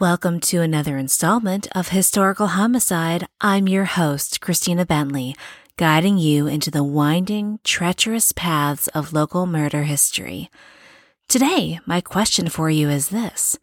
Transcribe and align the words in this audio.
Welcome 0.00 0.40
to 0.48 0.62
another 0.62 0.96
installment 0.96 1.68
of 1.76 1.88
Historical 1.88 2.46
Homicide. 2.46 3.26
I'm 3.38 3.68
your 3.68 3.84
host, 3.84 4.40
Christina 4.40 4.86
Bentley, 4.86 5.36
guiding 5.76 6.16
you 6.16 6.46
into 6.46 6.70
the 6.70 6.82
winding, 6.82 7.58
treacherous 7.64 8.32
paths 8.32 8.88
of 8.94 9.12
local 9.12 9.44
murder 9.44 9.82
history. 9.82 10.48
Today, 11.28 11.80
my 11.84 12.00
question 12.00 12.48
for 12.48 12.70
you 12.70 12.88
is 12.88 13.10
this 13.10 13.58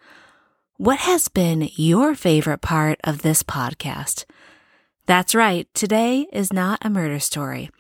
What 0.76 1.00
has 1.00 1.28
been 1.28 1.72
your 1.74 2.14
favorite 2.14 2.62
part 2.62 3.00
of 3.04 3.24
this 3.24 3.42
podcast? 3.42 4.26
That's 5.08 5.34
right, 5.34 5.68
today 5.74 6.28
is 6.32 6.54
not 6.54 6.86
a 6.86 6.92
murder 6.92 7.20
story. 7.20 7.72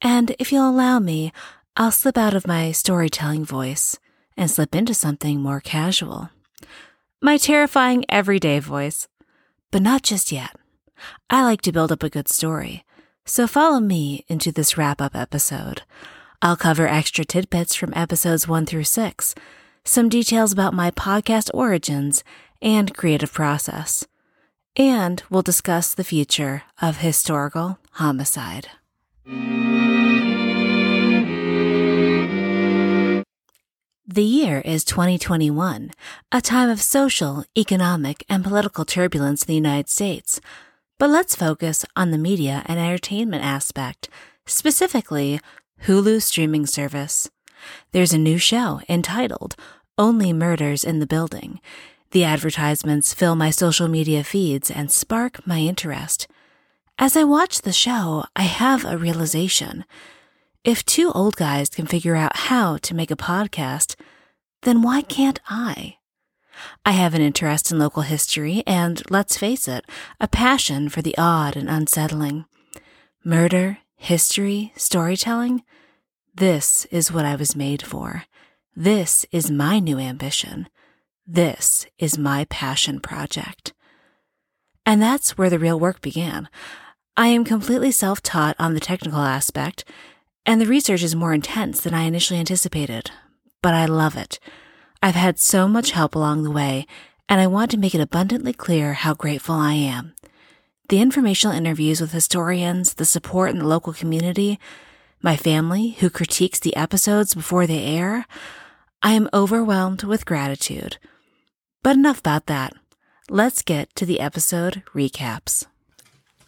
And 0.00 0.34
if 0.38 0.50
you'll 0.50 0.70
allow 0.70 0.98
me, 0.98 1.30
I'll 1.76 1.90
slip 1.90 2.16
out 2.16 2.32
of 2.32 2.46
my 2.46 2.72
storytelling 2.72 3.44
voice 3.44 3.98
and 4.34 4.50
slip 4.50 4.74
into 4.74 4.94
something 4.94 5.42
more 5.42 5.60
casual 5.60 6.30
my 7.20 7.36
terrifying 7.36 8.04
everyday 8.08 8.58
voice. 8.58 9.08
But 9.70 9.82
not 9.82 10.02
just 10.02 10.32
yet. 10.32 10.54
I 11.30 11.42
like 11.42 11.62
to 11.62 11.72
build 11.72 11.92
up 11.92 12.02
a 12.02 12.08
good 12.08 12.28
story, 12.28 12.84
so 13.24 13.46
follow 13.46 13.80
me 13.80 14.24
into 14.28 14.50
this 14.50 14.76
wrap 14.76 15.00
up 15.00 15.14
episode. 15.14 15.82
I'll 16.40 16.56
cover 16.56 16.86
extra 16.86 17.24
tidbits 17.24 17.74
from 17.74 17.92
episodes 17.94 18.48
1 18.48 18.66
through 18.66 18.84
6, 18.84 19.34
some 19.84 20.08
details 20.08 20.52
about 20.52 20.74
my 20.74 20.90
podcast 20.90 21.50
origins 21.54 22.24
and 22.62 22.94
creative 22.96 23.32
process, 23.32 24.06
and 24.76 25.22
we'll 25.30 25.42
discuss 25.42 25.94
the 25.94 26.04
future 26.04 26.62
of 26.80 26.98
historical 26.98 27.78
homicide. 27.92 28.68
The 34.10 34.24
year 34.24 34.62
is 34.64 34.84
2021, 34.84 35.90
a 36.32 36.40
time 36.40 36.70
of 36.70 36.80
social, 36.80 37.44
economic, 37.58 38.24
and 38.26 38.42
political 38.42 38.86
turbulence 38.86 39.42
in 39.42 39.48
the 39.48 39.54
United 39.54 39.90
States. 39.90 40.40
But 40.98 41.10
let's 41.10 41.36
focus 41.36 41.84
on 41.94 42.10
the 42.10 42.16
media 42.16 42.62
and 42.64 42.78
entertainment 42.78 43.44
aspect, 43.44 44.08
specifically 44.46 45.42
Hulu 45.84 46.22
streaming 46.22 46.64
service. 46.64 47.28
There's 47.92 48.14
a 48.14 48.18
new 48.18 48.38
show 48.38 48.80
entitled 48.88 49.56
Only 49.98 50.32
Murders 50.32 50.84
in 50.84 51.00
the 51.00 51.06
Building. 51.06 51.60
The 52.12 52.24
advertisements 52.24 53.12
fill 53.12 53.36
my 53.36 53.50
social 53.50 53.88
media 53.88 54.24
feeds 54.24 54.70
and 54.70 54.90
spark 54.90 55.46
my 55.46 55.58
interest. 55.58 56.26
As 56.98 57.14
I 57.14 57.24
watch 57.24 57.60
the 57.60 57.74
show, 57.74 58.24
I 58.34 58.44
have 58.44 58.86
a 58.86 58.96
realization. 58.96 59.84
If 60.64 60.84
two 60.84 61.12
old 61.12 61.36
guys 61.36 61.68
can 61.68 61.86
figure 61.86 62.16
out 62.16 62.36
how 62.36 62.78
to 62.78 62.94
make 62.94 63.10
a 63.10 63.16
podcast, 63.16 63.94
then 64.62 64.82
why 64.82 65.02
can't 65.02 65.40
I? 65.48 65.96
I 66.84 66.92
have 66.92 67.14
an 67.14 67.22
interest 67.22 67.70
in 67.70 67.78
local 67.78 68.02
history 68.02 68.64
and, 68.66 69.00
let's 69.08 69.38
face 69.38 69.68
it, 69.68 69.84
a 70.20 70.26
passion 70.26 70.88
for 70.88 71.00
the 71.00 71.16
odd 71.16 71.56
and 71.56 71.70
unsettling. 71.70 72.46
Murder, 73.24 73.78
history, 73.96 74.72
storytelling? 74.76 75.62
This 76.34 76.86
is 76.86 77.12
what 77.12 77.24
I 77.24 77.36
was 77.36 77.54
made 77.54 77.82
for. 77.82 78.24
This 78.74 79.26
is 79.30 79.50
my 79.50 79.78
new 79.78 79.98
ambition. 79.98 80.68
This 81.26 81.86
is 81.98 82.18
my 82.18 82.46
passion 82.46 82.98
project. 83.00 83.72
And 84.84 85.00
that's 85.00 85.38
where 85.38 85.50
the 85.50 85.58
real 85.58 85.78
work 85.78 86.00
began. 86.00 86.48
I 87.16 87.28
am 87.28 87.44
completely 87.44 87.90
self 87.92 88.22
taught 88.22 88.56
on 88.58 88.74
the 88.74 88.80
technical 88.80 89.20
aspect 89.20 89.84
and 90.48 90.62
the 90.62 90.66
research 90.66 91.02
is 91.02 91.14
more 91.14 91.34
intense 91.34 91.82
than 91.82 91.92
I 91.92 92.04
initially 92.04 92.40
anticipated, 92.40 93.10
but 93.60 93.74
I 93.74 93.84
love 93.84 94.16
it. 94.16 94.40
I've 95.02 95.14
had 95.14 95.38
so 95.38 95.68
much 95.68 95.90
help 95.90 96.14
along 96.14 96.42
the 96.42 96.50
way, 96.50 96.86
and 97.28 97.38
I 97.38 97.46
want 97.46 97.70
to 97.72 97.76
make 97.76 97.94
it 97.94 98.00
abundantly 98.00 98.54
clear 98.54 98.94
how 98.94 99.12
grateful 99.12 99.56
I 99.56 99.74
am. 99.74 100.14
The 100.88 101.02
informational 101.02 101.54
interviews 101.54 102.00
with 102.00 102.12
historians, 102.12 102.94
the 102.94 103.04
support 103.04 103.50
in 103.50 103.58
the 103.58 103.66
local 103.66 103.92
community, 103.92 104.58
my 105.20 105.36
family 105.36 105.90
who 106.00 106.08
critiques 106.08 106.58
the 106.58 106.74
episodes 106.76 107.34
before 107.34 107.66
they 107.66 107.84
air, 107.84 108.24
I 109.02 109.12
am 109.12 109.28
overwhelmed 109.34 110.02
with 110.02 110.24
gratitude. 110.24 110.96
But 111.82 111.96
enough 111.96 112.20
about 112.20 112.46
that. 112.46 112.72
Let's 113.28 113.60
get 113.60 113.94
to 113.96 114.06
the 114.06 114.18
episode 114.18 114.82
recaps. 114.94 115.66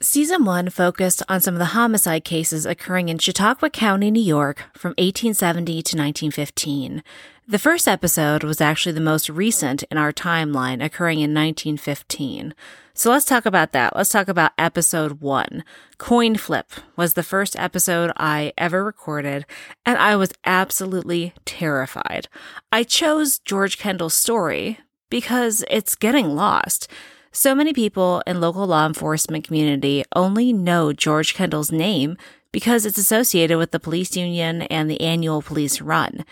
Season 0.02 0.46
1 0.46 0.70
focused 0.70 1.22
on 1.28 1.42
some 1.42 1.52
of 1.52 1.58
the 1.58 1.76
homicide 1.76 2.24
cases 2.24 2.64
occurring 2.64 3.10
in 3.10 3.18
Chautauqua 3.18 3.68
County, 3.68 4.10
New 4.10 4.22
York 4.22 4.64
from 4.72 4.92
1870 4.92 5.72
to 5.72 5.76
1915. 5.94 7.02
The 7.46 7.58
first 7.58 7.86
episode 7.86 8.42
was 8.42 8.62
actually 8.62 8.92
the 8.92 9.00
most 9.02 9.28
recent 9.28 9.82
in 9.90 9.98
our 9.98 10.10
timeline, 10.10 10.82
occurring 10.82 11.18
in 11.18 11.34
1915. 11.34 12.54
So 12.94 13.10
let's 13.10 13.26
talk 13.26 13.44
about 13.44 13.72
that. 13.72 13.94
Let's 13.94 14.08
talk 14.08 14.28
about 14.28 14.52
episode 14.56 15.20
1. 15.20 15.64
Coin 15.98 16.36
Flip 16.36 16.70
was 16.96 17.12
the 17.12 17.22
first 17.22 17.54
episode 17.58 18.10
I 18.16 18.54
ever 18.56 18.82
recorded, 18.82 19.44
and 19.84 19.98
I 19.98 20.16
was 20.16 20.32
absolutely 20.46 21.34
terrified. 21.44 22.26
I 22.72 22.84
chose 22.84 23.38
George 23.38 23.76
Kendall's 23.76 24.14
story 24.14 24.78
because 25.10 25.62
it's 25.68 25.94
getting 25.94 26.34
lost. 26.34 26.88
So 27.32 27.54
many 27.54 27.72
people 27.72 28.22
in 28.26 28.40
local 28.40 28.66
law 28.66 28.86
enforcement 28.86 29.44
community 29.44 30.04
only 30.16 30.52
know 30.52 30.92
George 30.92 31.32
Kendall's 31.34 31.70
name 31.70 32.16
because 32.50 32.84
it's 32.84 32.98
associated 32.98 33.56
with 33.56 33.70
the 33.70 33.78
police 33.78 34.16
union 34.16 34.62
and 34.62 34.90
the 34.90 35.00
annual 35.00 35.40
police 35.40 35.80
run. 35.80 36.24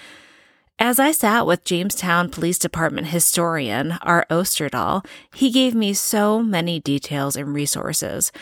As 0.80 0.98
I 0.98 1.12
sat 1.12 1.46
with 1.46 1.64
Jamestown 1.64 2.30
Police 2.30 2.58
Department 2.58 3.08
historian 3.08 3.98
Art 4.02 4.28
Osterdahl, 4.28 5.04
he 5.34 5.50
gave 5.50 5.74
me 5.74 5.92
so 5.94 6.42
many 6.42 6.80
details 6.80 7.36
and 7.36 7.54
resources. 7.54 8.32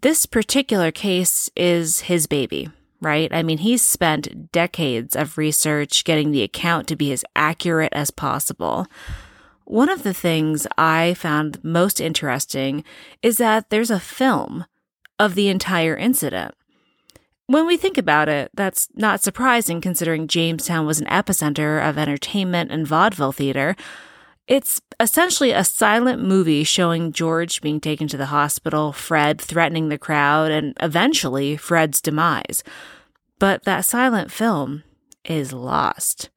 This 0.00 0.26
particular 0.26 0.90
case 0.90 1.50
is 1.56 2.00
his 2.00 2.26
baby, 2.26 2.68
right? 3.00 3.32
I 3.32 3.44
mean, 3.44 3.58
he's 3.58 3.82
spent 3.82 4.50
decades 4.50 5.14
of 5.14 5.38
research 5.38 6.02
getting 6.04 6.32
the 6.32 6.42
account 6.42 6.88
to 6.88 6.96
be 6.96 7.12
as 7.12 7.24
accurate 7.36 7.92
as 7.92 8.10
possible. 8.10 8.86
One 9.72 9.88
of 9.88 10.02
the 10.02 10.12
things 10.12 10.66
I 10.76 11.14
found 11.14 11.64
most 11.64 11.98
interesting 11.98 12.84
is 13.22 13.38
that 13.38 13.70
there's 13.70 13.90
a 13.90 13.98
film 13.98 14.66
of 15.18 15.34
the 15.34 15.48
entire 15.48 15.96
incident. 15.96 16.54
When 17.46 17.66
we 17.66 17.78
think 17.78 17.96
about 17.96 18.28
it, 18.28 18.50
that's 18.52 18.88
not 18.94 19.22
surprising 19.22 19.80
considering 19.80 20.28
Jamestown 20.28 20.84
was 20.84 21.00
an 21.00 21.06
epicenter 21.06 21.82
of 21.82 21.96
entertainment 21.96 22.70
and 22.70 22.86
vaudeville 22.86 23.32
theater. 23.32 23.74
It's 24.46 24.82
essentially 25.00 25.52
a 25.52 25.64
silent 25.64 26.22
movie 26.22 26.64
showing 26.64 27.10
George 27.10 27.62
being 27.62 27.80
taken 27.80 28.08
to 28.08 28.18
the 28.18 28.26
hospital, 28.26 28.92
Fred 28.92 29.40
threatening 29.40 29.88
the 29.88 29.96
crowd, 29.96 30.50
and 30.50 30.74
eventually 30.80 31.56
Fred's 31.56 32.02
demise. 32.02 32.62
But 33.38 33.64
that 33.64 33.86
silent 33.86 34.30
film 34.30 34.82
is 35.24 35.54
lost. 35.54 36.28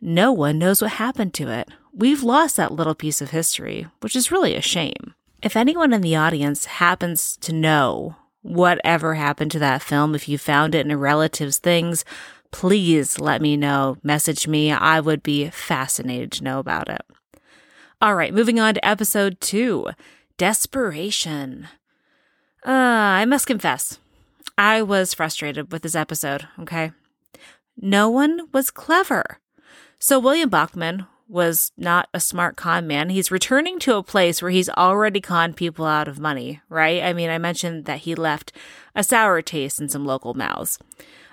No 0.00 0.30
one 0.30 0.60
knows 0.60 0.80
what 0.80 0.92
happened 0.92 1.34
to 1.34 1.48
it 1.48 1.68
we've 1.94 2.22
lost 2.22 2.56
that 2.56 2.72
little 2.72 2.94
piece 2.94 3.20
of 3.20 3.30
history, 3.30 3.86
which 4.00 4.16
is 4.16 4.30
really 4.30 4.54
a 4.54 4.60
shame. 4.60 5.14
If 5.42 5.56
anyone 5.56 5.92
in 5.92 6.00
the 6.00 6.16
audience 6.16 6.64
happens 6.64 7.36
to 7.38 7.52
know 7.52 8.16
whatever 8.42 9.14
happened 9.14 9.52
to 9.52 9.58
that 9.60 9.82
film, 9.82 10.14
if 10.14 10.28
you 10.28 10.38
found 10.38 10.74
it 10.74 10.84
in 10.84 10.90
a 10.90 10.96
relative's 10.96 11.58
things, 11.58 12.04
please 12.50 13.18
let 13.18 13.40
me 13.40 13.56
know. 13.56 13.96
Message 14.02 14.48
me. 14.48 14.72
I 14.72 15.00
would 15.00 15.22
be 15.22 15.50
fascinated 15.50 16.32
to 16.32 16.44
know 16.44 16.58
about 16.58 16.88
it. 16.88 17.02
All 18.00 18.14
right, 18.14 18.34
moving 18.34 18.58
on 18.58 18.74
to 18.74 18.86
episode 18.86 19.40
two 19.40 19.90
Desperation. 20.36 21.68
Uh, 22.66 22.70
I 22.70 23.24
must 23.24 23.46
confess, 23.46 23.98
I 24.56 24.82
was 24.82 25.14
frustrated 25.14 25.70
with 25.70 25.82
this 25.82 25.94
episode, 25.94 26.48
okay? 26.58 26.92
No 27.76 28.08
one 28.08 28.48
was 28.52 28.70
clever. 28.70 29.38
So, 29.98 30.18
William 30.18 30.48
Bachman 30.48 31.06
was 31.28 31.72
not 31.76 32.08
a 32.12 32.20
smart 32.20 32.56
con 32.56 32.86
man. 32.86 33.08
He's 33.08 33.30
returning 33.30 33.78
to 33.80 33.96
a 33.96 34.02
place 34.02 34.40
where 34.40 34.50
he's 34.50 34.68
already 34.70 35.20
conned 35.20 35.56
people 35.56 35.86
out 35.86 36.08
of 36.08 36.18
money, 36.18 36.60
right? 36.68 37.02
I 37.02 37.12
mean, 37.12 37.30
I 37.30 37.38
mentioned 37.38 37.86
that 37.86 38.00
he 38.00 38.14
left 38.14 38.52
a 38.94 39.02
sour 39.02 39.42
taste 39.42 39.80
in 39.80 39.88
some 39.88 40.04
local 40.04 40.34
mouths. 40.34 40.78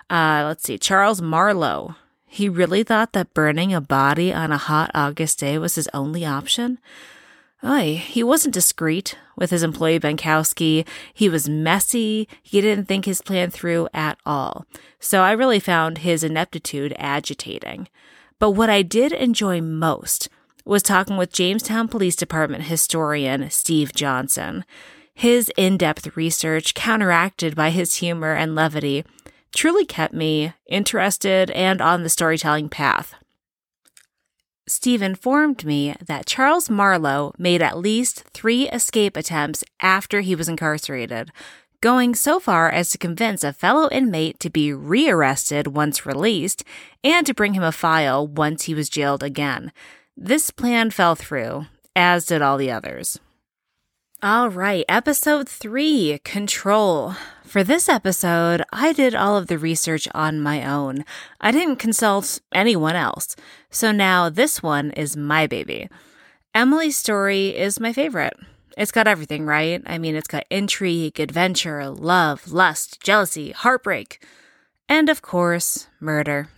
Uh, 0.10 0.44
let's 0.46 0.64
see, 0.64 0.78
Charles 0.78 1.22
Marlowe. 1.22 1.96
He 2.26 2.48
really 2.48 2.84
thought 2.84 3.14
that 3.14 3.34
burning 3.34 3.74
a 3.74 3.82
body 3.82 4.32
on 4.32 4.52
a 4.52 4.58
hot 4.58 4.92
August 4.94 5.40
day 5.40 5.58
was 5.58 5.76
his 5.76 5.90
only 5.94 6.26
option. 6.26 6.80
Oy, 7.64 7.96
he 7.98 8.24
wasn't 8.24 8.54
discreet 8.54 9.18
with 9.36 9.52
his 9.52 9.62
employee 9.62 10.00
Benkowski. 10.00 10.88
He 11.14 11.30
was 11.30 11.48
messy. 11.48 12.28
He 12.42 12.60
didn't 12.60 12.86
think 12.86 13.06
his 13.06 13.22
plan 13.22 13.52
through 13.52 13.88
at 13.94 14.18
all. 14.26 14.66
So 15.00 15.22
I 15.22 15.32
really 15.32 15.60
found 15.60 16.00
his 16.00 16.24
ineptitude 16.24 16.96
agitating. 16.98 17.88
But 18.42 18.52
what 18.52 18.72
I 18.72 18.82
did 18.82 19.12
enjoy 19.12 19.62
most 19.62 20.28
was 20.66 20.82
talking 20.82 21.16
with 21.16 21.32
Jamestown 21.32 21.88
Police 21.88 22.16
Department 22.16 22.64
historian 22.64 23.52
Steve 23.52 23.94
Johnson. 23.94 24.66
His 25.14 25.52
in 25.58 25.78
depth 25.78 26.18
research, 26.18 26.74
counteracted 26.74 27.56
by 27.56 27.70
his 27.70 27.98
humor 27.98 28.34
and 28.34 28.56
levity, 28.56 29.06
truly 29.54 29.86
kept 29.86 30.16
me 30.16 30.54
interested 30.66 31.52
and 31.52 31.82
on 31.82 32.02
the 32.02 32.10
storytelling 32.10 32.68
path. 32.68 33.14
Steve 34.66 35.04
informed 35.04 35.64
me 35.64 35.96
that 36.04 36.26
Charles 36.26 36.68
Marlowe 36.68 37.36
made 37.38 37.62
at 37.62 37.78
least 37.78 38.24
three 38.34 38.68
escape 38.70 39.16
attempts 39.16 39.64
after 39.82 40.22
he 40.22 40.34
was 40.34 40.50
incarcerated, 40.50 41.32
going 41.82 42.16
so 42.16 42.40
far 42.40 42.70
as 42.70 42.92
to 42.92 42.98
convince 42.98 43.44
a 43.44 43.52
fellow 43.52 43.90
inmate 43.92 44.40
to 44.40 44.50
be 44.50 44.72
rearrested 44.72 45.68
once 45.68 46.06
released 46.06 46.64
and 47.04 47.26
to 47.26 47.34
bring 47.34 47.54
him 47.54 47.64
a 47.64 47.72
file 47.72 48.26
once 48.26 48.64
he 48.64 48.74
was 48.74 48.90
jailed 48.90 49.24
again. 49.24 49.72
This 50.16 50.52
plan 50.52 50.92
fell 50.92 51.16
through, 51.16 51.66
as 51.96 52.28
did 52.28 52.42
all 52.42 52.58
the 52.58 52.72
others. 52.72 53.20
All 54.24 54.52
right, 54.52 54.86
episode 54.88 55.50
three 55.50 56.20
Control. 56.24 57.16
For 57.44 57.64
this 57.64 57.90
episode, 57.90 58.64
I 58.72 58.94
did 58.94 59.16
all 59.16 59.36
of 59.36 59.48
the 59.48 59.58
research 59.58 60.08
on 60.14 60.40
my 60.40 60.64
own. 60.64 61.04
I 61.42 61.52
didn't 61.52 61.78
consult 61.78 62.40
anyone 62.54 62.96
else. 62.96 63.36
So 63.72 63.92
now 63.92 64.30
this 64.30 64.62
one 64.62 64.92
is 64.92 65.18
my 65.18 65.48
baby. 65.48 65.90
Emily's 66.54 66.98
story 66.98 67.58
is 67.58 67.80
my 67.80 67.92
favorite. 67.92 68.38
It's 68.78 68.92
got 68.92 69.08
everything, 69.08 69.46
right? 69.46 69.82
I 69.86 69.98
mean, 69.98 70.16
it's 70.16 70.28
got 70.28 70.46
intrigue, 70.50 71.20
adventure, 71.20 71.90
love, 71.90 72.52
lust, 72.52 73.02
jealousy, 73.02 73.52
heartbreak, 73.52 74.24
and 74.88 75.10
of 75.10 75.22
course, 75.22 75.88
murder. 76.00 76.50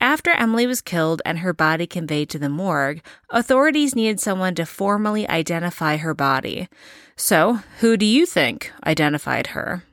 After 0.00 0.30
Emily 0.32 0.66
was 0.66 0.82
killed 0.82 1.22
and 1.24 1.38
her 1.38 1.52
body 1.52 1.86
conveyed 1.86 2.28
to 2.30 2.38
the 2.38 2.48
morgue, 2.48 3.00
authorities 3.30 3.94
needed 3.96 4.20
someone 4.20 4.54
to 4.56 4.66
formally 4.66 5.28
identify 5.28 5.96
her 5.96 6.14
body. 6.14 6.68
So, 7.16 7.60
who 7.80 7.96
do 7.96 8.04
you 8.04 8.26
think 8.26 8.72
identified 8.84 9.48
her? 9.48 9.84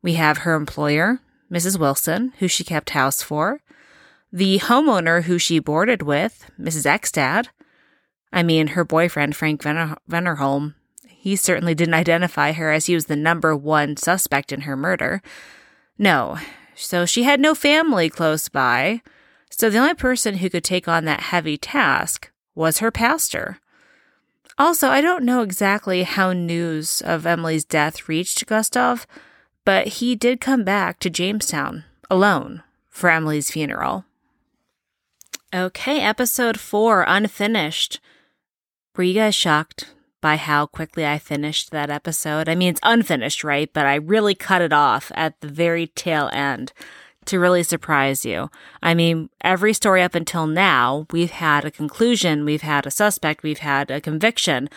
We 0.00 0.14
have 0.14 0.38
her 0.38 0.54
employer, 0.54 1.20
Mrs. 1.52 1.78
Wilson, 1.78 2.32
who 2.38 2.48
she 2.48 2.64
kept 2.64 2.90
house 2.90 3.22
for, 3.22 3.60
the 4.32 4.58
homeowner 4.60 5.24
who 5.24 5.38
she 5.38 5.58
boarded 5.58 6.02
with, 6.02 6.50
Mrs. 6.58 6.86
Ekstad. 6.86 7.48
I 8.36 8.42
mean, 8.42 8.68
her 8.68 8.84
boyfriend, 8.84 9.34
Frank 9.34 9.62
Venner- 9.62 9.96
Vennerholm, 10.08 10.74
he 11.08 11.36
certainly 11.36 11.74
didn't 11.74 11.94
identify 11.94 12.52
her 12.52 12.70
as 12.70 12.84
he 12.84 12.94
was 12.94 13.06
the 13.06 13.16
number 13.16 13.56
one 13.56 13.96
suspect 13.96 14.52
in 14.52 14.60
her 14.60 14.76
murder. 14.76 15.22
No, 15.96 16.36
so 16.74 17.06
she 17.06 17.22
had 17.22 17.40
no 17.40 17.54
family 17.54 18.10
close 18.10 18.50
by. 18.50 19.00
So 19.48 19.70
the 19.70 19.78
only 19.78 19.94
person 19.94 20.36
who 20.36 20.50
could 20.50 20.64
take 20.64 20.86
on 20.86 21.06
that 21.06 21.20
heavy 21.20 21.56
task 21.56 22.30
was 22.54 22.80
her 22.80 22.90
pastor. 22.90 23.58
Also, 24.58 24.88
I 24.88 25.00
don't 25.00 25.24
know 25.24 25.40
exactly 25.40 26.02
how 26.02 26.34
news 26.34 27.00
of 27.00 27.26
Emily's 27.26 27.64
death 27.64 28.06
reached 28.06 28.44
Gustav, 28.44 29.06
but 29.64 29.86
he 29.86 30.14
did 30.14 30.42
come 30.42 30.62
back 30.62 30.98
to 31.00 31.08
Jamestown 31.08 31.84
alone 32.10 32.62
for 32.90 33.08
Emily's 33.08 33.50
funeral. 33.50 34.04
Okay, 35.54 36.00
episode 36.00 36.60
four, 36.60 37.02
unfinished. 37.08 37.98
Were 38.96 39.04
you 39.04 39.12
guys 39.12 39.34
shocked 39.34 39.94
by 40.22 40.36
how 40.36 40.64
quickly 40.64 41.06
I 41.06 41.18
finished 41.18 41.70
that 41.70 41.90
episode? 41.90 42.48
I 42.48 42.54
mean, 42.54 42.70
it's 42.70 42.80
unfinished, 42.82 43.44
right? 43.44 43.70
But 43.70 43.84
I 43.84 43.96
really 43.96 44.34
cut 44.34 44.62
it 44.62 44.72
off 44.72 45.12
at 45.14 45.38
the 45.42 45.48
very 45.48 45.88
tail 45.88 46.30
end 46.32 46.72
to 47.26 47.38
really 47.38 47.62
surprise 47.62 48.24
you. 48.24 48.50
I 48.82 48.94
mean, 48.94 49.28
every 49.42 49.74
story 49.74 50.02
up 50.02 50.14
until 50.14 50.46
now, 50.46 51.06
we've 51.10 51.30
had 51.30 51.66
a 51.66 51.70
conclusion, 51.70 52.46
we've 52.46 52.62
had 52.62 52.86
a 52.86 52.90
suspect, 52.90 53.42
we've 53.42 53.58
had 53.58 53.90
a 53.90 54.00
conviction 54.00 54.70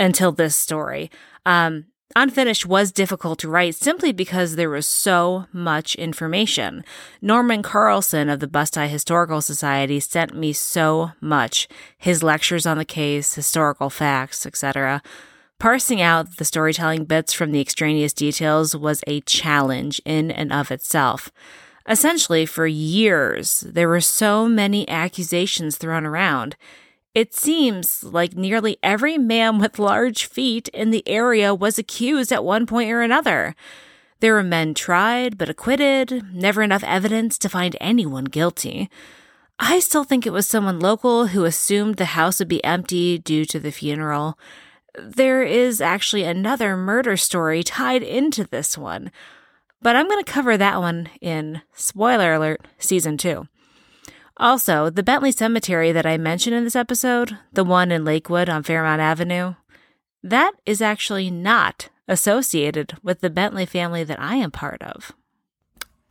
until 0.00 0.32
this 0.32 0.56
story. 0.56 1.10
Um, 1.44 1.86
Unfinished 2.14 2.64
was 2.64 2.92
difficult 2.92 3.38
to 3.40 3.48
write 3.48 3.74
simply 3.74 4.12
because 4.12 4.54
there 4.54 4.70
was 4.70 4.86
so 4.86 5.46
much 5.52 5.96
information. 5.96 6.84
Norman 7.20 7.62
Carlson 7.62 8.28
of 8.28 8.40
the 8.40 8.46
Busti 8.46 8.88
Historical 8.88 9.42
Society 9.42 9.98
sent 9.98 10.34
me 10.34 10.52
so 10.52 11.12
much 11.20 11.66
his 11.98 12.22
lectures 12.22 12.64
on 12.64 12.78
the 12.78 12.84
case, 12.84 13.34
historical 13.34 13.90
facts, 13.90 14.46
etc. 14.46 15.02
Parsing 15.58 16.00
out 16.00 16.36
the 16.36 16.44
storytelling 16.44 17.06
bits 17.06 17.32
from 17.32 17.50
the 17.50 17.60
extraneous 17.60 18.12
details 18.12 18.76
was 18.76 19.02
a 19.06 19.20
challenge 19.22 20.00
in 20.04 20.30
and 20.30 20.52
of 20.52 20.70
itself. 20.70 21.32
Essentially, 21.88 22.46
for 22.46 22.66
years, 22.66 23.60
there 23.60 23.88
were 23.88 24.00
so 24.00 24.48
many 24.48 24.88
accusations 24.88 25.76
thrown 25.76 26.04
around. 26.04 26.56
It 27.16 27.34
seems 27.34 28.04
like 28.04 28.36
nearly 28.36 28.76
every 28.82 29.16
man 29.16 29.58
with 29.58 29.78
large 29.78 30.26
feet 30.26 30.68
in 30.74 30.90
the 30.90 31.02
area 31.08 31.54
was 31.54 31.78
accused 31.78 32.30
at 32.30 32.44
one 32.44 32.66
point 32.66 32.90
or 32.90 33.00
another. 33.00 33.54
There 34.20 34.34
were 34.34 34.42
men 34.42 34.74
tried 34.74 35.38
but 35.38 35.48
acquitted, 35.48 36.26
never 36.34 36.60
enough 36.62 36.84
evidence 36.84 37.38
to 37.38 37.48
find 37.48 37.74
anyone 37.80 38.26
guilty. 38.26 38.90
I 39.58 39.78
still 39.78 40.04
think 40.04 40.26
it 40.26 40.32
was 40.34 40.46
someone 40.46 40.78
local 40.78 41.28
who 41.28 41.46
assumed 41.46 41.94
the 41.94 42.04
house 42.04 42.38
would 42.38 42.48
be 42.48 42.62
empty 42.62 43.16
due 43.16 43.46
to 43.46 43.58
the 43.58 43.72
funeral. 43.72 44.38
There 45.02 45.42
is 45.42 45.80
actually 45.80 46.24
another 46.24 46.76
murder 46.76 47.16
story 47.16 47.62
tied 47.62 48.02
into 48.02 48.44
this 48.44 48.76
one, 48.76 49.10
but 49.80 49.96
I'm 49.96 50.06
going 50.06 50.22
to 50.22 50.30
cover 50.30 50.58
that 50.58 50.80
one 50.80 51.08
in 51.22 51.62
spoiler 51.72 52.34
alert 52.34 52.66
season 52.78 53.16
2. 53.16 53.48
Also, 54.38 54.90
the 54.90 55.02
Bentley 55.02 55.32
Cemetery 55.32 55.92
that 55.92 56.04
I 56.04 56.18
mentioned 56.18 56.54
in 56.54 56.64
this 56.64 56.76
episode, 56.76 57.38
the 57.52 57.64
one 57.64 57.90
in 57.90 58.04
Lakewood 58.04 58.48
on 58.48 58.62
Fairmount 58.62 59.00
Avenue, 59.00 59.54
that 60.22 60.52
is 60.66 60.82
actually 60.82 61.30
not 61.30 61.88
associated 62.06 62.98
with 63.02 63.20
the 63.20 63.30
Bentley 63.30 63.64
family 63.64 64.04
that 64.04 64.20
I 64.20 64.36
am 64.36 64.50
part 64.50 64.82
of. 64.82 65.12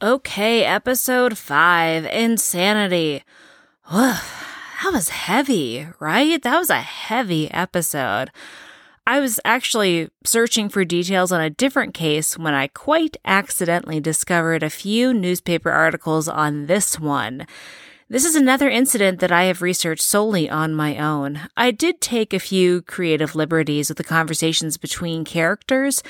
Okay, 0.02 0.64
episode 0.64 1.38
5 1.38 2.06
Insanity. 2.08 3.24
Ugh, 3.92 4.24
that 4.84 4.92
was 4.92 5.10
heavy, 5.10 5.88
right? 6.00 6.42
That 6.42 6.58
was 6.58 6.72
a 6.72 6.82
heavy 6.82 7.52
episode. 7.52 8.32
I 9.08 9.20
was 9.20 9.40
actually 9.46 10.10
searching 10.24 10.68
for 10.68 10.84
details 10.84 11.32
on 11.32 11.42
a 11.42 11.52
different 11.52 11.94
case 11.94 12.40
when 12.40 12.56
I 12.56 12.68
quite 12.68 13.18
accidentally 13.24 14.00
discovered 14.00 14.64
a 14.64 14.70
few 14.72 15.14
newspaper 15.14 15.70
articles 15.70 16.28
on 16.28 16.66
this 16.66 17.00
one. 17.00 17.46
This 18.08 18.24
is 18.24 18.36
another 18.36 18.70
incident 18.70 19.20
that 19.20 19.32
I 19.32 19.46
have 19.46 19.64
researched 19.64 20.04
solely 20.04 20.48
on 20.48 20.76
my 20.76 20.96
own. 20.98 21.42
I 21.58 21.72
did 21.72 22.02
take 22.02 22.34
a 22.34 22.40
few 22.40 22.84
creative 22.84 23.34
liberties 23.34 23.90
with 23.90 23.98
the 23.98 24.04
conversations 24.04 24.78
between 24.78 25.26
characters, 25.26 26.04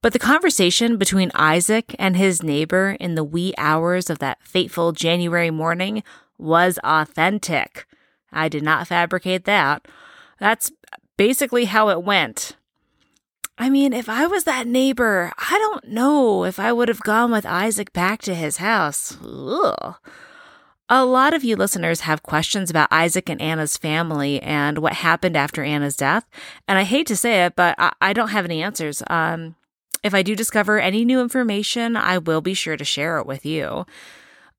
but 0.00 0.12
the 0.12 0.20
conversation 0.20 0.96
between 0.96 1.32
Isaac 1.34 1.96
and 1.98 2.16
his 2.16 2.40
neighbor 2.40 2.96
in 3.00 3.16
the 3.16 3.24
wee 3.24 3.52
hours 3.58 4.08
of 4.08 4.20
that 4.20 4.40
fateful 4.44 4.92
January 4.92 5.50
morning 5.50 6.04
was 6.38 6.78
authentic. 6.84 7.84
I 8.30 8.48
did 8.48 8.62
not 8.62 8.86
fabricate 8.86 9.44
that. 9.46 9.88
That's 10.38 10.70
basically 11.16 11.64
how 11.64 11.88
it 11.88 12.04
went. 12.04 12.56
I 13.58 13.70
mean, 13.70 13.92
if 13.92 14.08
I 14.08 14.28
was 14.28 14.44
that 14.44 14.68
neighbor, 14.68 15.32
I 15.36 15.58
don't 15.58 15.88
know 15.88 16.44
if 16.44 16.60
I 16.60 16.72
would 16.72 16.88
have 16.88 17.00
gone 17.00 17.32
with 17.32 17.44
Isaac 17.44 17.92
back 17.92 18.22
to 18.22 18.36
his 18.36 18.58
house. 18.58 19.18
Ugh. 19.20 19.96
A 20.92 21.04
lot 21.04 21.34
of 21.34 21.44
you 21.44 21.54
listeners 21.54 22.00
have 22.00 22.24
questions 22.24 22.68
about 22.68 22.88
Isaac 22.90 23.28
and 23.30 23.40
Anna's 23.40 23.76
family 23.76 24.42
and 24.42 24.78
what 24.78 24.94
happened 24.94 25.36
after 25.36 25.62
Anna's 25.62 25.96
death. 25.96 26.28
And 26.66 26.78
I 26.78 26.82
hate 26.82 27.06
to 27.06 27.16
say 27.16 27.44
it, 27.44 27.54
but 27.54 27.76
I, 27.78 27.92
I 28.00 28.12
don't 28.12 28.30
have 28.30 28.44
any 28.44 28.60
answers. 28.60 29.00
Um, 29.08 29.54
if 30.02 30.14
I 30.14 30.22
do 30.22 30.34
discover 30.34 30.80
any 30.80 31.04
new 31.04 31.20
information, 31.20 31.96
I 31.96 32.18
will 32.18 32.40
be 32.40 32.54
sure 32.54 32.76
to 32.76 32.84
share 32.84 33.18
it 33.18 33.26
with 33.26 33.46
you. 33.46 33.86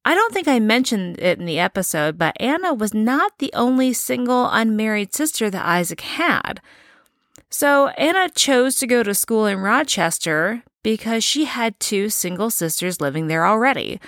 I 0.06 0.16
don't 0.16 0.34
think 0.34 0.48
I 0.48 0.60
mentioned 0.60 1.20
it 1.20 1.38
in 1.38 1.46
the 1.46 1.60
episode, 1.60 2.18
but 2.18 2.38
Anna 2.40 2.74
was 2.74 2.94
not 2.94 3.38
the 3.40 3.52
only 3.54 3.92
single 3.92 4.50
unmarried 4.50 5.14
sister 5.14 5.50
that 5.50 5.66
Isaac 5.66 6.00
had. 6.00 6.62
So 7.50 7.90
Anna 7.90 8.30
chose 8.30 8.76
to 8.76 8.88
go 8.88 9.04
to 9.04 9.14
school 9.14 9.46
in 9.46 9.60
Rochester 9.60 10.64
because 10.82 11.26
she 11.26 11.44
had 11.44 11.78
two 11.82 12.10
single 12.10 12.50
sisters 12.50 13.02
living 13.02 13.28
there 13.28 13.46
already. 13.46 14.00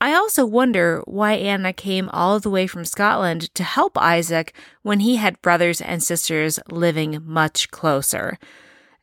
I 0.00 0.14
also 0.14 0.44
wonder 0.44 1.02
why 1.06 1.34
Anna 1.34 1.72
came 1.72 2.10
all 2.10 2.38
the 2.38 2.50
way 2.50 2.66
from 2.66 2.84
Scotland 2.84 3.54
to 3.54 3.64
help 3.64 3.96
Isaac 3.96 4.54
when 4.82 5.00
he 5.00 5.16
had 5.16 5.40
brothers 5.40 5.80
and 5.80 6.02
sisters 6.02 6.58
living 6.70 7.20
much 7.24 7.70
closer. 7.70 8.38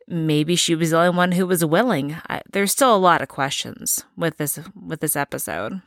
Maybe 0.07 0.55
she 0.55 0.75
was 0.75 0.91
the 0.91 0.97
only 0.97 1.17
one 1.17 1.31
who 1.31 1.47
was 1.47 1.65
willing. 1.65 2.17
There's 2.51 2.71
still 2.71 2.95
a 2.95 2.97
lot 2.97 3.21
of 3.21 3.27
questions 3.27 4.05
with 4.15 4.38
this 4.38 4.59
with 4.75 5.00
this 5.00 5.15
episode. 5.15 5.81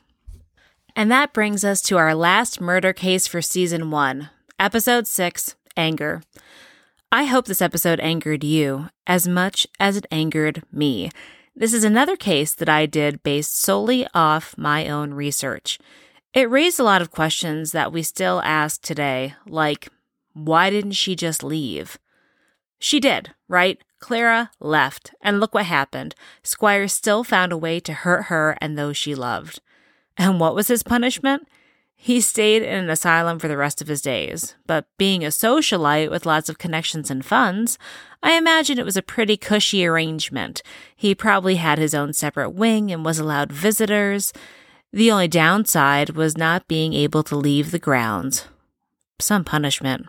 And 0.96 1.10
that 1.10 1.34
brings 1.34 1.64
us 1.64 1.82
to 1.82 1.98
our 1.98 2.14
last 2.14 2.60
murder 2.60 2.92
case 2.92 3.26
for 3.26 3.42
season 3.42 3.90
1, 3.90 4.30
episode 4.58 5.06
6, 5.06 5.54
Anger. 5.76 6.22
I 7.12 7.24
hope 7.24 7.44
this 7.44 7.62
episode 7.62 8.00
angered 8.00 8.42
you 8.42 8.88
as 9.06 9.28
much 9.28 9.66
as 9.78 9.96
it 9.98 10.06
angered 10.10 10.64
me. 10.72 11.10
This 11.58 11.72
is 11.72 11.84
another 11.84 12.16
case 12.16 12.52
that 12.52 12.68
I 12.68 12.84
did 12.84 13.22
based 13.22 13.58
solely 13.58 14.06
off 14.12 14.58
my 14.58 14.88
own 14.88 15.14
research. 15.14 15.78
It 16.34 16.50
raised 16.50 16.78
a 16.78 16.84
lot 16.84 17.00
of 17.00 17.10
questions 17.10 17.72
that 17.72 17.94
we 17.94 18.02
still 18.02 18.42
ask 18.44 18.82
today, 18.82 19.34
like, 19.46 19.88
why 20.34 20.68
didn't 20.68 20.92
she 20.92 21.16
just 21.16 21.42
leave? 21.42 21.98
She 22.78 23.00
did, 23.00 23.32
right? 23.48 23.78
Clara 24.00 24.50
left, 24.60 25.14
and 25.22 25.40
look 25.40 25.54
what 25.54 25.64
happened. 25.64 26.14
Squire 26.42 26.88
still 26.88 27.24
found 27.24 27.52
a 27.52 27.56
way 27.56 27.80
to 27.80 27.94
hurt 27.94 28.24
her 28.24 28.58
and 28.60 28.76
those 28.76 28.98
she 28.98 29.14
loved. 29.14 29.62
And 30.18 30.38
what 30.38 30.54
was 30.54 30.68
his 30.68 30.82
punishment? 30.82 31.48
He 31.96 32.20
stayed 32.20 32.62
in 32.62 32.84
an 32.84 32.90
asylum 32.90 33.38
for 33.38 33.48
the 33.48 33.56
rest 33.56 33.80
of 33.80 33.88
his 33.88 34.02
days, 34.02 34.54
but 34.66 34.86
being 34.98 35.24
a 35.24 35.28
socialite 35.28 36.10
with 36.10 36.26
lots 36.26 36.48
of 36.48 36.58
connections 36.58 37.10
and 37.10 37.24
funds, 37.24 37.78
I 38.22 38.36
imagine 38.36 38.78
it 38.78 38.84
was 38.84 38.96
a 38.96 39.02
pretty 39.02 39.36
cushy 39.36 39.84
arrangement. 39.84 40.62
He 40.94 41.14
probably 41.14 41.56
had 41.56 41.78
his 41.78 41.94
own 41.94 42.12
separate 42.12 42.50
wing 42.50 42.92
and 42.92 43.04
was 43.04 43.18
allowed 43.18 43.50
visitors. 43.50 44.32
The 44.92 45.10
only 45.10 45.26
downside 45.26 46.10
was 46.10 46.36
not 46.36 46.68
being 46.68 46.92
able 46.92 47.22
to 47.24 47.36
leave 47.36 47.70
the 47.70 47.78
grounds. 47.78 48.46
Some 49.18 49.44
punishment. 49.44 50.06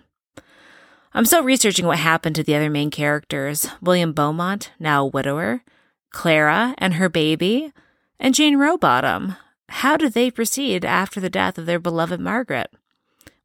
I'm 1.13 1.25
still 1.25 1.43
researching 1.43 1.87
what 1.87 1.97
happened 1.97 2.35
to 2.35 2.43
the 2.43 2.53
other 2.53 2.69
main 2.69 2.91
characters 2.91 3.67
William 3.81 4.13
Beaumont, 4.13 4.71
now 4.79 5.03
a 5.03 5.07
widower, 5.07 5.63
Clara 6.11 6.75
and 6.77 6.95
her 6.95 7.09
baby, 7.09 7.73
and 8.19 8.35
Jane 8.35 8.57
Rowbottom. 8.57 9.35
How 9.69 9.97
did 9.97 10.13
they 10.13 10.31
proceed 10.31 10.85
after 10.85 11.19
the 11.19 11.29
death 11.29 11.57
of 11.57 11.65
their 11.65 11.79
beloved 11.79 12.19
Margaret? 12.19 12.71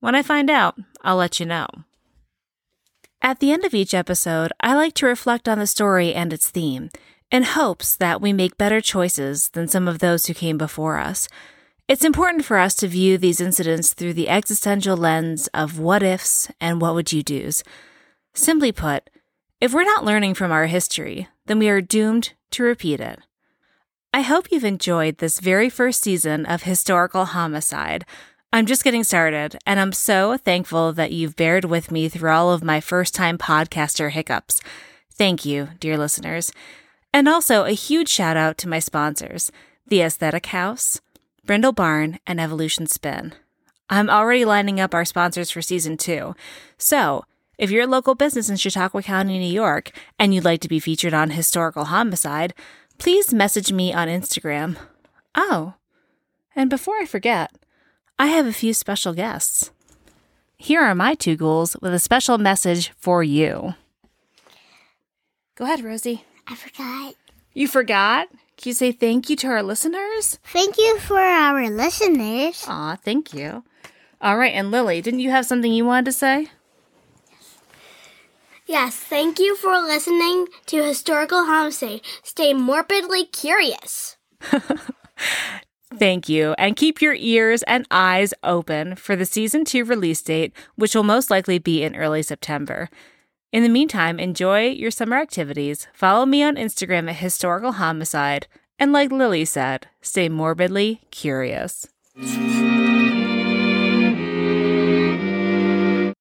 When 0.01 0.15
I 0.15 0.23
find 0.23 0.51
out, 0.51 0.79
I'll 1.03 1.17
let 1.17 1.41
you 1.41 1.47
know. 1.47 1.67
At 3.21 3.39
the 3.39 3.53
end 3.53 3.65
of 3.65 3.75
each 3.75 3.95
episode, 3.95 4.53
I 4.61 4.75
like 4.75 4.95
to 4.95 5.07
reflect 5.07 5.49
on 5.49 5.59
the 5.59 5.67
story 5.67 6.13
and 6.15 6.33
its 6.33 6.51
theme, 6.51 6.91
in 7.31 7.45
hopes 7.45 7.97
that 7.97 8.21
we 8.21 8.33
make 8.33 8.59
better 8.59 8.81
choices 8.81 9.49
than 9.51 9.69
some 9.69 9.87
of 9.87 10.01
those 10.01 10.27
who 10.27 10.35
came 10.35 10.59
before 10.59 10.99
us. 10.99 11.29
It's 11.89 12.05
important 12.05 12.45
for 12.45 12.59
us 12.59 12.75
to 12.77 12.89
view 12.89 13.19
these 13.19 13.41
incidents 13.41 13.95
through 13.95 14.15
the 14.15 14.29
existential 14.29 14.97
lens 14.97 15.49
of 15.49 15.79
what 15.79 16.03
ifs 16.03 16.51
and 16.61 16.81
what 16.81 16.95
would 16.95 17.13
you 17.13 17.23
do's. 17.23 17.63
Simply 18.35 18.73
put, 18.73 19.09
if 19.61 19.73
we're 19.73 19.85
not 19.85 20.05
learning 20.05 20.35
from 20.35 20.51
our 20.51 20.67
history, 20.67 21.29
then 21.47 21.59
we 21.59 21.69
are 21.69 21.81
doomed 21.81 22.33
to 22.53 22.63
repeat 22.63 22.99
it. 23.01 23.21
I 24.15 24.21
hope 24.21 24.53
you've 24.53 24.63
enjoyed 24.63 25.19
this 25.19 25.41
very 25.41 25.71
first 25.71 26.03
season 26.03 26.45
of 26.45 26.65
Historical 26.65 27.25
Homicide. 27.25 28.05
I'm 28.53 28.67
just 28.67 28.85
getting 28.85 29.05
started, 29.05 29.57
and 29.65 29.81
I'm 29.81 29.95
so 29.95 30.37
thankful 30.37 30.93
that 30.93 31.13
you've 31.13 31.35
bared 31.35 31.65
with 31.65 31.91
me 31.91 32.11
through 32.11 32.31
all 32.31 32.53
of 32.53 32.63
my 32.63 32.79
first 32.79 33.15
time 33.15 33.39
podcaster 33.39 34.11
hiccups. 34.11 34.61
Thank 35.11 35.47
you, 35.47 35.71
dear 35.81 35.97
listeners. 35.97 36.53
And 37.15 37.27
also 37.27 37.65
a 37.65 37.71
huge 37.71 38.11
shout 38.11 38.37
out 38.37 38.59
to 38.59 38.69
my 38.69 38.81
sponsors, 38.81 39.51
The 39.87 40.03
Aesthetic 40.03 40.45
House, 40.45 41.01
Brindle 41.47 41.73
Barn, 41.73 42.19
and 42.27 42.39
Evolution 42.39 42.87
Spin. 42.87 43.33
I'm 43.89 44.11
already 44.11 44.45
lining 44.45 44.79
up 44.79 44.93
our 44.95 45.07
sponsors 45.07 45.51
for 45.51 45.63
season 45.63 45.97
two. 45.97 46.37
So, 46.77 47.25
if 47.57 47.71
you're 47.71 47.85
a 47.85 47.87
local 47.87 48.15
business 48.15 48.51
in 48.51 48.57
Chautauqua 48.57 49.03
County, 49.03 49.39
New 49.39 49.53
York, 49.53 49.91
and 50.19 50.35
you'd 50.35 50.45
like 50.45 50.61
to 50.61 50.69
be 50.69 50.81
featured 50.81 51.15
on 51.15 51.31
Historical 51.31 51.87
Homicide, 51.87 52.53
please 53.03 53.35
message 53.35 53.73
me 53.73 53.93
on 53.93 54.07
Instagram. 54.07 54.77
Oh, 55.35 55.75
and 56.55 56.71
before 56.71 56.95
I 56.99 57.05
forget, 57.05 57.51
I 58.17 58.29
have 58.29 58.47
a 58.47 58.53
few 58.53 58.73
special 58.73 59.13
guests. 59.13 59.73
Here 60.57 60.81
are 60.81 60.95
my 60.95 61.17
two 61.17 61.37
ghouls 61.37 61.77
with 61.83 61.93
a 61.93 61.99
special 61.99 62.39
message 62.39 62.93
for 62.97 63.25
you. 63.25 63.75
Go 65.57 65.65
ahead, 65.65 65.83
Rosie. 65.83 66.23
I 66.47 66.55
forgot. 66.55 67.17
You 67.53 67.67
forgot? 67.67 68.29
Can 68.57 68.71
you 68.71 68.73
say 68.73 68.93
thank 68.93 69.29
you 69.29 69.35
to 69.35 69.49
our 69.49 69.65
listeners? 69.65 70.39
Thank 70.45 70.79
you 70.79 71.01
for 71.01 71.19
our 71.19 71.69
listeners. 71.69 72.65
Aw, 72.69 72.95
thank 73.03 73.35
you. 73.35 73.65
All 74.21 74.39
right, 74.39 74.55
and 74.55 74.71
Lily, 74.71 75.03
didn't 75.03 75.19
you 75.19 75.31
have 75.31 75.47
something 75.47 75.73
you 75.73 75.85
wanted 75.85 76.05
to 76.05 76.13
say? 76.13 76.51
Yes, 78.73 78.97
thank 78.97 79.39
you 79.39 79.55
for 79.55 79.79
listening 79.83 80.47
to 80.65 80.83
Historical 80.83 81.45
Homicide. 81.45 82.01
Stay 82.23 82.55
morbidly 82.55 83.27
curious. 83.27 84.17
Thank 85.95 86.31
you, 86.31 86.55
and 86.57 86.75
keep 86.75 87.03
your 87.03 87.13
ears 87.13 87.63
and 87.65 87.87
eyes 87.91 88.33
open 88.43 88.97
for 88.97 89.15
the 89.15 89.27
season 89.27 89.67
two 89.67 89.85
release 89.85 90.23
date, 90.23 90.55
which 90.77 90.95
will 90.95 91.03
most 91.03 91.31
likely 91.31 91.59
be 91.59 91.83
in 91.83 91.95
early 91.95 92.23
September. 92.23 92.89
In 93.53 93.63
the 93.63 93.69
meantime, 93.69 94.19
enjoy 94.19 94.69
your 94.69 94.91
summer 94.91 95.19
activities. 95.19 95.87
Follow 95.93 96.25
me 96.25 96.43
on 96.43 96.57
Instagram 96.57 97.11
at 97.11 97.17
Historical 97.17 97.73
Homicide, 97.73 98.47
and 98.79 98.91
like 98.91 99.13
Lily 99.13 99.45
said, 99.45 99.89
stay 100.01 100.31
morbidly 100.31 101.03
curious. 101.11 101.87